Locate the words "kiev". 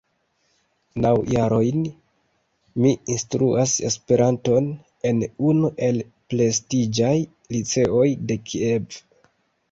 8.49-8.97